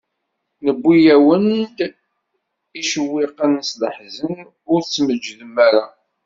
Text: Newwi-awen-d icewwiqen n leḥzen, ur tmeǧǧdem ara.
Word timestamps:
Newwi-awen-d 0.65 1.77
icewwiqen 2.79 3.51
n 3.65 3.67
leḥzen, 3.81 4.35
ur 4.71 4.79
tmeǧǧdem 4.83 5.55
ara. 5.67 5.85